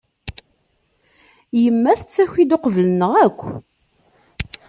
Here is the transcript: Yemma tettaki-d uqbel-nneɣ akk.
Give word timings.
Yemma 1.63 1.93
tettaki-d 1.99 2.51
uqbel-nneɣ 2.55 3.11
akk. 3.25 3.41